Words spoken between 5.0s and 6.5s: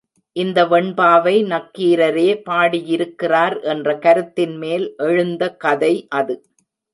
எழுந்த கதை அது.